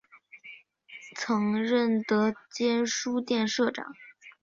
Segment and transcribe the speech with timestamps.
[1.15, 3.85] 曾任德间书店社长。